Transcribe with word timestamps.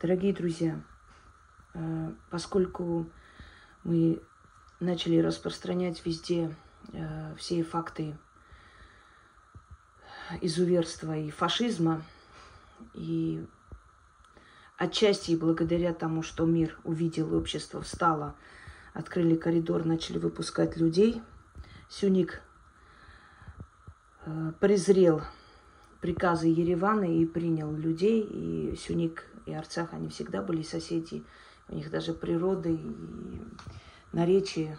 Дорогие 0.00 0.34
друзья, 0.34 0.82
э, 1.72 2.12
поскольку 2.28 3.08
мы 3.84 4.20
начали 4.80 5.18
распространять 5.18 6.04
везде 6.04 6.54
э, 6.92 7.34
все 7.36 7.62
факты 7.62 8.18
изуверства 10.40 11.16
и 11.16 11.30
фашизма, 11.30 12.02
и 12.92 13.46
отчасти 14.76 15.36
благодаря 15.36 15.94
тому, 15.94 16.22
что 16.22 16.44
мир 16.44 16.76
увидел, 16.82 17.32
общество 17.32 17.80
встало, 17.80 18.34
открыли 18.94 19.36
коридор, 19.36 19.84
начали 19.84 20.18
выпускать 20.18 20.76
людей, 20.76 21.22
Сюник 21.88 22.42
э, 24.26 24.52
презрел 24.58 25.22
приказы 26.04 26.48
Еревана 26.48 27.04
и 27.04 27.24
принял 27.24 27.72
людей. 27.72 28.20
И 28.20 28.76
Сюник 28.76 29.24
и 29.46 29.54
Арцах, 29.54 29.94
они 29.94 30.10
всегда 30.10 30.42
были 30.42 30.60
соседи. 30.60 31.24
У 31.66 31.74
них 31.74 31.90
даже 31.90 32.12
природы 32.12 32.74
и 32.74 33.42
наречия 34.12 34.78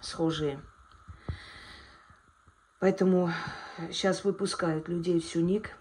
схожие. 0.00 0.60
Поэтому 2.80 3.30
сейчас 3.92 4.24
выпускают 4.24 4.88
людей 4.88 5.20
в 5.20 5.24
Сюник. 5.24 5.76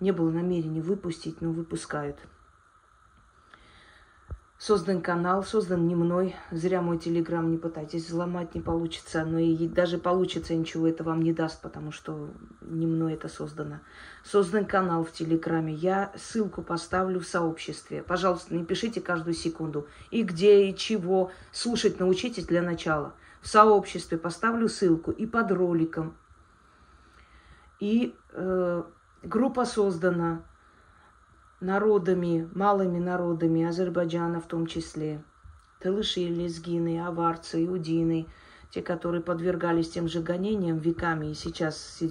Не 0.00 0.12
было 0.12 0.30
намерения 0.30 0.80
выпустить, 0.80 1.42
но 1.42 1.52
выпускают– 1.52 2.16
Создан 4.66 5.02
канал, 5.02 5.44
создан 5.44 5.86
не 5.86 5.94
мной. 5.94 6.34
Зря 6.50 6.80
мой 6.80 6.96
телеграм 6.96 7.50
не 7.50 7.58
пытайтесь 7.58 8.06
взломать, 8.06 8.54
не 8.54 8.62
получится. 8.62 9.22
Но 9.22 9.38
и 9.38 9.68
даже 9.68 9.98
получится, 9.98 10.54
ничего 10.54 10.88
это 10.88 11.04
вам 11.04 11.20
не 11.20 11.34
даст, 11.34 11.60
потому 11.60 11.92
что 11.92 12.30
не 12.62 12.86
мной 12.86 13.12
это 13.12 13.28
создано. 13.28 13.80
Создан 14.24 14.64
канал 14.64 15.04
в 15.04 15.12
телеграме. 15.12 15.74
Я 15.74 16.12
ссылку 16.16 16.62
поставлю 16.62 17.20
в 17.20 17.26
сообществе. 17.26 18.02
Пожалуйста, 18.02 18.54
не 18.54 18.64
пишите 18.64 19.02
каждую 19.02 19.34
секунду. 19.34 19.86
И 20.10 20.22
где, 20.22 20.70
и 20.70 20.74
чего. 20.74 21.30
Слушать 21.52 22.00
научитесь 22.00 22.46
для 22.46 22.62
начала. 22.62 23.12
В 23.42 23.48
сообществе 23.48 24.16
поставлю 24.16 24.70
ссылку 24.70 25.10
и 25.10 25.26
под 25.26 25.52
роликом. 25.52 26.16
И 27.80 28.16
э, 28.32 28.82
группа 29.22 29.66
создана 29.66 30.42
народами, 31.60 32.48
малыми 32.54 32.98
народами 32.98 33.64
Азербайджана 33.64 34.40
в 34.40 34.46
том 34.46 34.66
числе. 34.66 35.22
Талыши, 35.80 36.20
лезгины, 36.20 37.04
аварцы, 37.04 37.64
иудины, 37.66 38.26
те, 38.70 38.82
которые 38.82 39.22
подвергались 39.22 39.90
тем 39.90 40.08
же 40.08 40.20
гонениям 40.20 40.78
веками 40.78 41.30
и 41.30 41.34
сейчас 41.34 42.02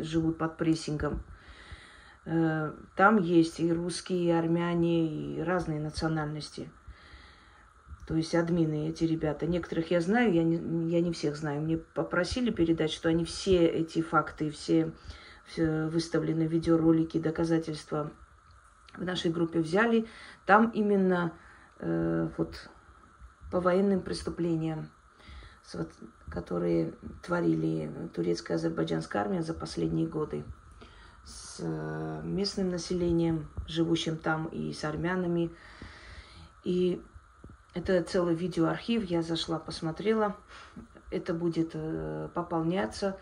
живут 0.00 0.38
под 0.38 0.56
прессингом. 0.56 1.22
Э, 2.24 2.72
там 2.96 3.18
есть 3.18 3.60
и 3.60 3.72
русские, 3.72 4.24
и 4.24 4.30
армяне, 4.30 5.36
и 5.36 5.40
разные 5.40 5.80
национальности. 5.80 6.70
То 8.06 8.16
есть 8.16 8.34
админы 8.34 8.88
эти 8.88 9.04
ребята. 9.04 9.46
Некоторых 9.46 9.90
я 9.90 10.00
знаю, 10.00 10.32
я 10.32 10.42
не, 10.42 10.90
я 10.90 11.00
не 11.00 11.12
всех 11.12 11.36
знаю. 11.36 11.62
Мне 11.62 11.78
попросили 11.78 12.50
передать, 12.50 12.92
что 12.92 13.08
они 13.08 13.24
все 13.24 13.64
эти 13.66 14.02
факты, 14.02 14.50
все, 14.50 14.92
все 15.46 15.86
выставлены 15.86 16.42
видеоролики, 16.42 17.18
доказательства 17.18 18.10
в 18.96 19.04
нашей 19.04 19.30
группе 19.30 19.60
взяли. 19.60 20.06
Там 20.46 20.70
именно 20.70 21.32
э, 21.78 22.28
вот 22.36 22.70
по 23.50 23.60
военным 23.60 24.00
преступлениям, 24.00 24.88
которые 26.30 26.94
творили 27.22 27.90
турецкая 28.14 28.56
азербайджанская 28.56 29.22
армия 29.22 29.42
за 29.42 29.54
последние 29.54 30.06
годы 30.06 30.44
с 31.24 31.58
э, 31.60 32.20
местным 32.24 32.70
населением, 32.70 33.48
живущим 33.66 34.16
там, 34.16 34.46
и 34.46 34.72
с 34.72 34.84
армянами. 34.84 35.50
И 36.64 37.02
это 37.74 38.02
целый 38.02 38.34
видеоархив, 38.34 39.04
я 39.04 39.22
зашла, 39.22 39.58
посмотрела. 39.58 40.36
Это 41.10 41.34
будет 41.34 41.70
э, 41.74 42.28
пополняться 42.34 43.18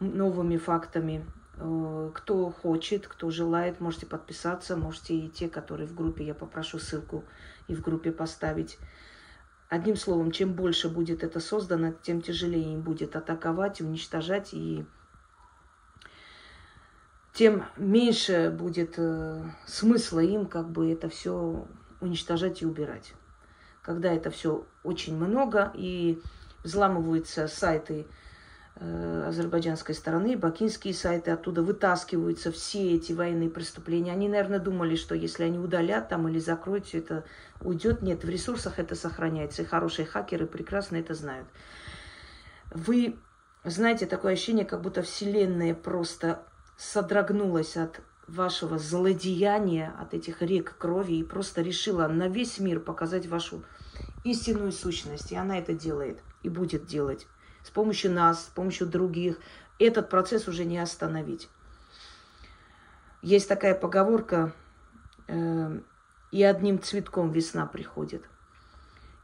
новыми 0.00 0.56
фактами. 0.56 1.24
Э, 1.60 2.10
кто 2.14 2.50
хочет, 2.50 3.06
кто 3.06 3.30
желает, 3.30 3.80
можете 3.80 4.06
подписаться, 4.06 4.76
можете 4.76 5.14
и 5.14 5.28
те, 5.28 5.48
которые 5.48 5.86
в 5.86 5.94
группе, 5.94 6.24
я 6.24 6.34
попрошу 6.34 6.78
ссылку 6.78 7.24
и 7.68 7.74
в 7.74 7.82
группе 7.82 8.12
поставить. 8.12 8.78
Одним 9.68 9.96
словом, 9.96 10.32
чем 10.32 10.54
больше 10.54 10.88
будет 10.88 11.22
это 11.22 11.38
создано, 11.38 11.92
тем 12.02 12.22
тяжелее 12.22 12.72
им 12.72 12.80
будет 12.80 13.14
атаковать, 13.14 13.80
уничтожать, 13.80 14.52
и 14.52 14.84
тем 17.34 17.64
меньше 17.76 18.50
будет 18.50 18.94
э, 18.96 19.44
смысла 19.66 20.20
им 20.20 20.46
как 20.46 20.70
бы 20.70 20.90
это 20.90 21.08
все 21.08 21.66
уничтожать 22.00 22.62
и 22.62 22.66
убирать. 22.66 23.12
Когда 23.82 24.12
это 24.12 24.30
все 24.30 24.66
очень 24.82 25.16
много 25.16 25.70
и 25.74 26.20
взламываются 26.64 27.46
сайты 27.48 28.06
азербайджанской 28.80 29.94
стороны, 29.94 30.36
бакинские 30.36 30.94
сайты, 30.94 31.30
оттуда 31.30 31.62
вытаскиваются 31.62 32.50
все 32.50 32.94
эти 32.94 33.12
военные 33.12 33.50
преступления. 33.50 34.12
Они, 34.12 34.28
наверное, 34.28 34.58
думали, 34.58 34.96
что 34.96 35.14
если 35.14 35.44
они 35.44 35.58
удалят 35.58 36.08
там 36.08 36.28
или 36.28 36.38
закроют, 36.38 36.86
все 36.86 36.98
это 36.98 37.24
уйдет. 37.60 38.00
Нет, 38.00 38.24
в 38.24 38.28
ресурсах 38.28 38.78
это 38.78 38.94
сохраняется. 38.94 39.62
И 39.62 39.66
хорошие 39.66 40.06
хакеры 40.06 40.46
прекрасно 40.46 40.96
это 40.96 41.14
знают. 41.14 41.46
Вы 42.72 43.18
знаете, 43.64 44.06
такое 44.06 44.32
ощущение, 44.32 44.64
как 44.64 44.80
будто 44.80 45.02
Вселенная 45.02 45.74
просто 45.74 46.42
содрогнулась 46.78 47.76
от 47.76 48.00
вашего 48.26 48.78
злодеяния, 48.78 49.92
от 50.00 50.14
этих 50.14 50.40
рек 50.40 50.76
крови 50.78 51.18
и 51.18 51.24
просто 51.24 51.60
решила 51.60 52.08
на 52.08 52.28
весь 52.28 52.58
мир 52.58 52.80
показать 52.80 53.26
вашу 53.26 53.62
истинную 54.24 54.72
сущность. 54.72 55.32
И 55.32 55.36
она 55.36 55.58
это 55.58 55.74
делает 55.74 56.20
и 56.42 56.48
будет 56.48 56.86
делать 56.86 57.26
с 57.62 57.70
помощью 57.70 58.12
нас, 58.12 58.44
с 58.44 58.48
помощью 58.48 58.86
других. 58.86 59.38
Этот 59.78 60.08
процесс 60.08 60.48
уже 60.48 60.64
не 60.64 60.78
остановить. 60.78 61.48
Есть 63.22 63.48
такая 63.48 63.74
поговорка, 63.74 64.52
э, 65.28 65.80
и 66.30 66.42
одним 66.42 66.80
цветком 66.80 67.30
весна 67.32 67.66
приходит. 67.66 68.24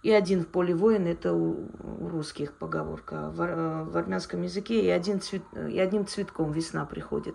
И 0.03 0.13
один 0.13 0.45
в 0.45 0.49
поле 0.49 0.75
воин, 0.75 1.07
это 1.07 1.33
у, 1.33 1.69
у 1.83 2.09
русских 2.09 2.53
поговорка. 2.53 3.31
В, 3.31 3.43
э, 3.43 3.85
в 3.85 3.97
армянском 3.97 4.43
языке 4.43 4.83
и, 4.83 4.89
один 4.89 5.21
цвет, 5.21 5.43
и 5.55 5.79
одним 5.79 6.07
цветком 6.07 6.53
весна 6.53 6.85
приходит. 6.85 7.35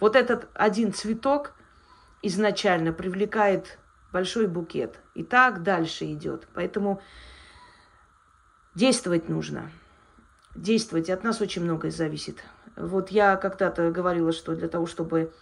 Вот 0.00 0.16
этот 0.16 0.48
один 0.54 0.92
цветок 0.92 1.52
изначально 2.22 2.92
привлекает 2.92 3.78
большой 4.12 4.46
букет. 4.46 4.98
И 5.14 5.22
так 5.22 5.62
дальше 5.62 6.10
идет. 6.12 6.48
Поэтому 6.54 7.00
действовать 8.74 9.28
нужно 9.28 9.70
действовать. 10.62 11.10
От 11.10 11.24
нас 11.24 11.40
очень 11.40 11.62
многое 11.62 11.90
зависит. 11.90 12.44
Вот 12.76 13.10
я 13.10 13.36
когда-то 13.36 13.90
говорила, 13.90 14.32
что 14.32 14.54
для 14.54 14.68
того, 14.68 14.86
чтобы 14.86 15.32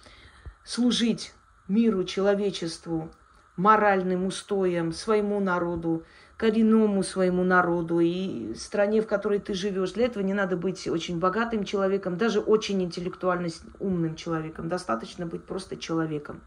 служить 0.65 1.35
миру, 1.69 2.05
человечеству, 2.05 3.11
моральным 3.57 4.27
устоям, 4.27 4.93
своему 4.93 5.41
народу, 5.41 6.05
коренному 6.37 7.03
своему 7.03 7.45
народу 7.45 8.01
и 8.01 8.55
стране, 8.55 9.01
в 9.01 9.07
которой 9.07 9.39
ты 9.39 9.55
живешь. 9.55 9.93
Для 9.93 10.07
этого 10.07 10.23
не 10.23 10.35
надо 10.35 10.57
быть 10.57 10.87
очень 10.87 11.19
богатым 11.19 11.65
человеком, 11.65 12.19
даже 12.19 12.41
очень 12.41 12.83
интеллектуально 12.83 13.49
умным 13.79 14.17
человеком. 14.17 14.69
Достаточно 14.69 15.27
быть 15.27 15.45
просто 15.45 15.77
человеком. 15.77 16.43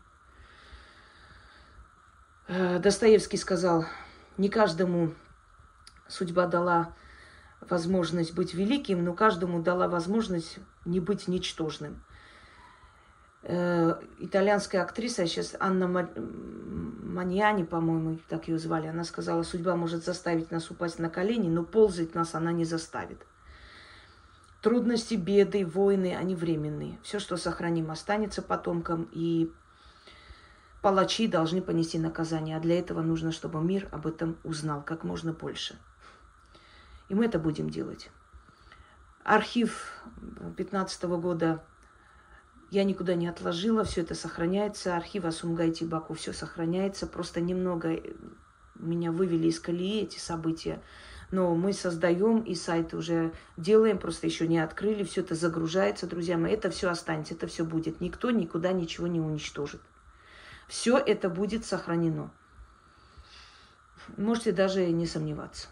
Э, 2.47 2.79
Достоевский 2.79 3.37
сказал, 3.37 3.85
не 4.37 4.49
каждому 4.49 5.13
судьба 6.07 6.45
дала 6.45 6.93
возможность 7.61 8.33
быть 8.33 8.53
великим, 8.53 9.03
но 9.03 9.13
каждому 9.13 9.61
дала 9.61 9.87
возможность 9.87 10.59
не 10.85 10.99
быть 10.99 11.27
ничтожным. 11.27 12.03
Э, 13.43 13.99
итальянская 14.19 14.81
актриса, 14.81 15.25
сейчас 15.25 15.55
Анна 15.59 15.87
Маньяни, 15.87 17.63
по-моему, 17.63 18.19
так 18.27 18.47
ее 18.47 18.59
звали, 18.59 18.87
она 18.87 19.03
сказала, 19.03 19.43
судьба 19.43 19.75
может 19.75 20.03
заставить 20.03 20.51
нас 20.51 20.69
упасть 20.71 20.99
на 20.99 21.09
колени, 21.09 21.49
но 21.49 21.63
ползать 21.63 22.15
нас 22.15 22.35
она 22.35 22.51
не 22.51 22.65
заставит. 22.65 23.25
Трудности, 24.61 25.15
беды, 25.15 25.65
войны, 25.65 26.17
они 26.17 26.35
временные. 26.35 26.99
Все, 27.01 27.19
что 27.19 27.37
сохраним, 27.37 27.91
останется 27.91 28.41
потомкам, 28.41 29.07
и 29.13 29.53
палачи 30.81 31.27
должны 31.27 31.61
понести 31.61 31.97
наказание. 31.97 32.57
А 32.57 32.59
для 32.59 32.77
этого 32.77 33.01
нужно, 33.01 33.31
чтобы 33.31 33.61
мир 33.61 33.87
об 33.91 34.05
этом 34.05 34.37
узнал 34.43 34.81
как 34.81 35.05
можно 35.05 35.31
больше– 35.31 35.77
и 37.09 37.15
мы 37.15 37.25
это 37.25 37.39
будем 37.39 37.69
делать. 37.69 38.09
Архив 39.23 39.91
2015 40.21 41.03
года 41.03 41.63
я 42.71 42.83
никуда 42.83 43.15
не 43.15 43.27
отложила, 43.27 43.83
все 43.83 44.01
это 44.01 44.15
сохраняется. 44.15 44.95
Архив 44.95 45.25
Асумгайти 45.25 45.85
Баку 45.85 46.13
все 46.13 46.33
сохраняется. 46.33 47.07
Просто 47.07 47.41
немного 47.41 47.99
меня 48.75 49.11
вывели 49.11 49.47
из 49.47 49.59
колеи 49.59 50.03
эти 50.03 50.19
события. 50.19 50.81
Но 51.31 51.55
мы 51.55 51.73
создаем 51.73 52.39
и 52.41 52.55
сайт 52.55 52.93
уже 52.93 53.33
делаем, 53.57 53.99
просто 53.99 54.25
еще 54.25 54.47
не 54.47 54.59
открыли. 54.59 55.03
Все 55.03 55.21
это 55.21 55.35
загружается, 55.35 56.07
друзья 56.07 56.37
мои. 56.37 56.53
Это 56.53 56.69
все 56.69 56.89
останется, 56.89 57.33
это 57.33 57.47
все 57.47 57.65
будет. 57.65 58.01
Никто 58.01 58.31
никуда 58.31 58.71
ничего 58.71 59.07
не 59.07 59.19
уничтожит. 59.19 59.81
Все 60.67 60.97
это 60.97 61.29
будет 61.29 61.65
сохранено. 61.65 62.31
Можете 64.17 64.51
даже 64.51 64.87
не 64.87 65.05
сомневаться. 65.05 65.67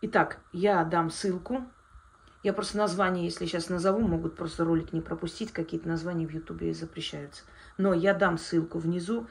Итак, 0.00 0.38
я 0.52 0.82
дам 0.84 1.10
ссылку. 1.10 1.62
Я 2.42 2.54
просто 2.54 2.78
название, 2.78 3.26
если 3.26 3.44
сейчас 3.44 3.68
назову, 3.68 4.00
могут 4.00 4.34
просто 4.34 4.64
ролик 4.64 4.94
не 4.94 5.02
пропустить. 5.02 5.52
Какие-то 5.52 5.86
названия 5.86 6.26
в 6.26 6.30
Ютубе 6.30 6.72
запрещаются. 6.72 7.42
Но 7.76 7.92
я 7.92 8.14
дам 8.14 8.38
ссылку 8.38 8.78
внизу. 8.78 9.26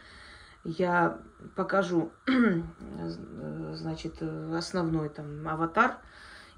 Я 0.63 1.19
покажу, 1.55 2.11
значит, 3.73 4.21
основной 4.21 5.09
там 5.09 5.47
аватар 5.47 5.97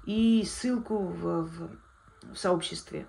и 0.04 0.44
ссылку 0.46 0.98
в, 0.98 1.46
в, 1.46 1.70
в 2.34 2.36
сообществе. 2.36 3.06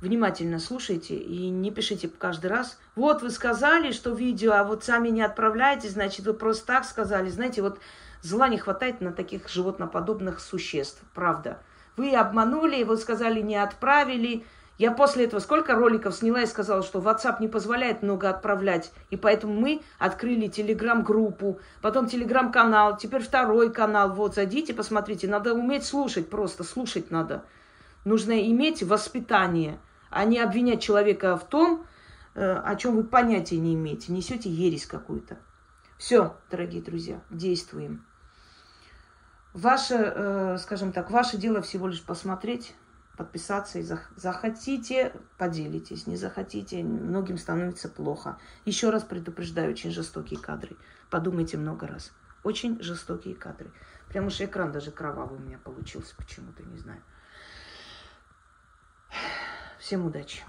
Внимательно 0.00 0.60
слушайте 0.60 1.16
и 1.16 1.48
не 1.48 1.70
пишите 1.70 2.08
каждый 2.08 2.46
раз. 2.46 2.78
Вот 2.94 3.22
вы 3.22 3.30
сказали, 3.30 3.90
что 3.90 4.12
видео, 4.12 4.52
а 4.52 4.64
вот 4.64 4.84
сами 4.84 5.08
не 5.08 5.22
отправляете, 5.22 5.88
значит, 5.88 6.24
вы 6.26 6.34
просто 6.34 6.66
так 6.66 6.84
сказали. 6.84 7.28
Знаете, 7.30 7.62
вот 7.62 7.80
Зла 8.22 8.48
не 8.48 8.58
хватает 8.58 9.00
на 9.00 9.12
таких 9.12 9.48
животноподобных 9.48 10.40
существ, 10.40 11.02
правда. 11.14 11.58
Вы 11.96 12.14
обманули, 12.14 12.82
вы 12.82 12.96
сказали, 12.96 13.40
не 13.40 13.56
отправили. 13.56 14.44
Я 14.76 14.92
после 14.92 15.24
этого 15.24 15.40
сколько 15.40 15.74
роликов 15.74 16.14
сняла 16.14 16.42
и 16.42 16.46
сказала, 16.46 16.82
что 16.82 17.00
WhatsApp 17.00 17.36
не 17.40 17.48
позволяет 17.48 18.02
много 18.02 18.28
отправлять. 18.28 18.92
И 19.10 19.16
поэтому 19.16 19.54
мы 19.54 19.82
открыли 19.98 20.46
телеграм-группу, 20.46 21.58
потом 21.80 22.06
телеграм-канал, 22.06 22.96
теперь 22.96 23.22
второй 23.22 23.72
канал. 23.72 24.12
Вот, 24.14 24.34
зайдите, 24.34 24.74
посмотрите. 24.74 25.26
Надо 25.26 25.54
уметь 25.54 25.84
слушать 25.84 26.30
просто, 26.30 26.62
слушать 26.62 27.10
надо. 27.10 27.44
Нужно 28.04 28.46
иметь 28.50 28.82
воспитание, 28.82 29.78
а 30.10 30.24
не 30.24 30.38
обвинять 30.38 30.82
человека 30.82 31.36
в 31.36 31.46
том, 31.48 31.86
э, 32.34 32.52
о 32.52 32.76
чем 32.76 32.96
вы 32.96 33.04
понятия 33.04 33.58
не 33.58 33.74
имеете. 33.74 34.12
Несете 34.12 34.50
ересь 34.50 34.86
какую-то. 34.86 35.38
Все, 35.98 36.36
дорогие 36.50 36.82
друзья, 36.82 37.20
действуем. 37.28 38.06
Ваше, 39.52 39.94
э, 39.94 40.58
скажем 40.58 40.92
так, 40.92 41.10
ваше 41.10 41.36
дело 41.36 41.60
всего 41.60 41.88
лишь 41.88 42.02
посмотреть, 42.02 42.74
подписаться 43.16 43.80
и 43.80 43.86
захотите, 44.16 45.12
поделитесь, 45.36 46.06
не 46.06 46.16
захотите, 46.16 46.84
многим 46.84 47.36
становится 47.36 47.88
плохо. 47.88 48.38
Еще 48.64 48.90
раз 48.90 49.02
предупреждаю, 49.02 49.72
очень 49.72 49.90
жестокие 49.90 50.38
кадры. 50.38 50.76
Подумайте 51.10 51.56
много 51.56 51.88
раз. 51.88 52.12
Очень 52.44 52.80
жестокие 52.80 53.34
кадры. 53.34 53.72
Прямо 54.08 54.28
уж 54.28 54.40
экран 54.40 54.70
даже 54.70 54.92
кровавый 54.92 55.38
у 55.38 55.42
меня 55.42 55.58
получился 55.58 56.14
почему-то, 56.16 56.62
не 56.62 56.78
знаю. 56.78 57.02
Всем 59.88 60.04
удачи. 60.04 60.42